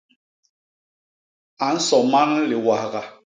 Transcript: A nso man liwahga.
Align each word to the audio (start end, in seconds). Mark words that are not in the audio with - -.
A 1.65 1.67
nso 1.75 1.97
man 2.11 2.31
liwahga. 2.49 3.01